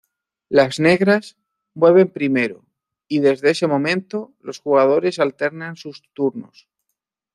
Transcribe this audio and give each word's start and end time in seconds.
Las 0.49 0.79
Negras 0.79 1.37
mueven 1.75 2.09
primero 2.09 2.65
y 3.07 3.19
desde 3.19 3.51
ese 3.51 3.67
momento 3.67 4.33
los 4.39 4.57
jugadores 4.57 5.19
alternan 5.19 5.75
sus 5.75 6.01
turnos. 6.15 6.67